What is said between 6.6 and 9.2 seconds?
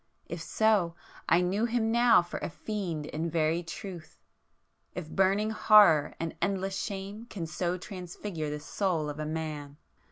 shame can so transfigure the soul of